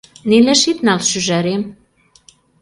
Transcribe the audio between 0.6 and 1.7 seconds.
ит нал, шӱжарем.